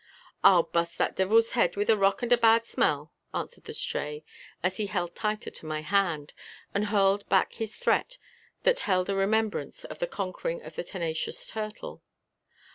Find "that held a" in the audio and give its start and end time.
8.63-9.15